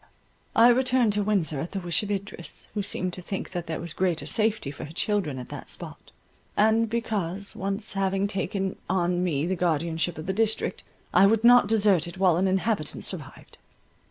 [0.55, 3.79] I returned to Windsor at the wish of Idris, who seemed to think that there
[3.79, 6.11] was greater safety for her children at that spot;
[6.57, 10.83] and because, once having taken on me the guardianship of the district,
[11.13, 13.59] I would not desert it while an inhabitant survived.